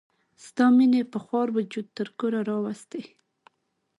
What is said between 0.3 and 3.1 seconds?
ستا مینې په خوار وجود تر کوره راوستي.